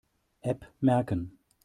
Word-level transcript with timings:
App 0.43 0.65
merken. 0.81 1.37